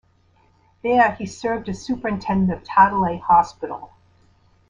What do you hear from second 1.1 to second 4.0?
he served as Superintendent of Tadalay Hospital.